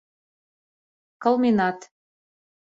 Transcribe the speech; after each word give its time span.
Кылменат 1.21 1.79